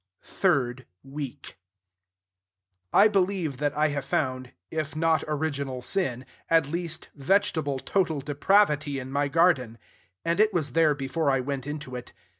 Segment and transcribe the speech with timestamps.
[0.23, 1.59] THIRD WEEK
[2.91, 8.97] I believe that I have found, if not original sin, at least vegetable total depravity
[8.97, 9.77] in my garden;
[10.25, 12.13] and it was there before I went into it.